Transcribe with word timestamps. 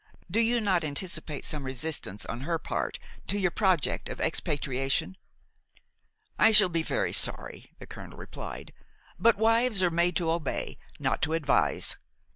Do 0.31 0.39
you 0.39 0.59
not 0.59 0.83
anticipate 0.83 1.45
some 1.45 1.63
resistance 1.63 2.25
on 2.25 2.41
her 2.41 2.57
part 2.57 2.97
to 3.27 3.37
your 3.37 3.51
project 3.51 4.09
of 4.09 4.19
expatriation?" 4.19 5.15
"I 6.39 6.49
shall 6.49 6.69
be 6.69 6.81
very 6.81 7.13
sorry," 7.13 7.69
the 7.77 7.85
colonel 7.85 8.17
replied, 8.17 8.73
"but 9.19 9.37
wives 9.37 9.83
are 9.83 9.91
made 9.91 10.15
to 10.15 10.31
obey, 10.31 10.79
not 10.97 11.21
to 11.21 11.33
advise. 11.33 11.97